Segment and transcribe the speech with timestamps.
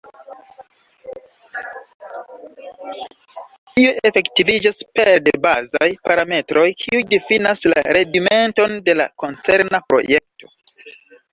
[3.73, 10.51] Tio efektiviĝas pere de bazaj parametroj, kiuj difinas la rendimenton de la koncerna projekto.